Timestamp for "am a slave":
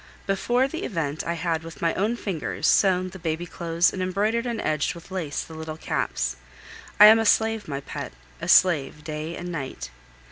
7.05-7.67